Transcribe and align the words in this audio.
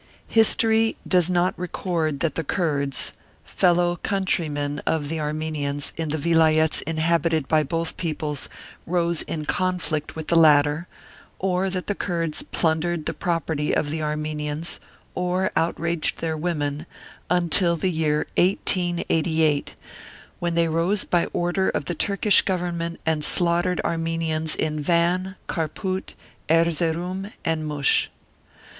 History 0.31 0.97
does 1.07 1.29
not 1.29 1.53
record 1.59 2.21
that 2.21 2.33
the 2.33 2.43
Kurds, 2.43 3.11
fellow 3.45 3.97
countrymen 4.01 4.79
of 4.79 5.09
the 5.09 5.19
io 5.19 5.25
Martyred 5.25 5.27
Armenia 5.27 5.67
Armenians 5.67 5.93
in 5.95 6.09
the 6.09 6.17
Vilayets 6.17 6.81
inhabited 6.87 7.47
by 7.47 7.61
both 7.61 7.97
peoples, 7.97 8.49
rose 8.87 9.21
in 9.21 9.45
conflict 9.45 10.15
with 10.15 10.27
the 10.29 10.35
latter, 10.35 10.87
or 11.37 11.69
that 11.69 11.85
the 11.85 11.93
Kurds 11.93 12.41
plundered 12.41 13.05
the 13.05 13.13
property 13.13 13.75
of 13.75 13.91
the 13.91 14.01
Armenians, 14.01 14.79
or 15.13 15.51
out 15.55 15.79
raged 15.79 16.17
their 16.17 16.35
women, 16.35 16.87
until 17.29 17.75
the 17.75 17.91
year 17.91 18.25
1888, 18.37 19.75
when 20.39 20.55
they 20.55 20.67
rose 20.67 21.03
by 21.03 21.25
order 21.25 21.69
of 21.69 21.85
the 21.85 21.93
Turkish 21.93 22.41
Government 22.41 22.99
and 23.05 23.23
slaughtered 23.23 23.79
Armenians 23.85 24.55
in 24.55 24.79
Van, 24.79 25.35
Kharpout, 25.47 26.15
Erze 26.49 26.81
roum, 26.95 27.29
and 27.45 27.67
Moush. 27.69 28.07